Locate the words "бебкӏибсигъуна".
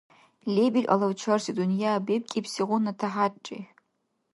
2.05-2.91